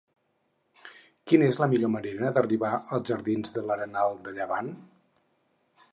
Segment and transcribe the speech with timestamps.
[1.31, 4.77] Quina és la millor manera d'arribar als jardins de l'Arenal de Llevant?